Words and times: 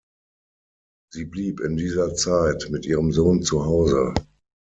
Sie 1.13 1.25
blieb 1.25 1.59
in 1.59 1.77
dieser 1.77 2.15
Zeit 2.15 2.69
mit 2.71 2.87
ihrem 2.87 3.11
Sohn 3.11 3.43
zu 3.43 3.65
Hause. 3.65 4.15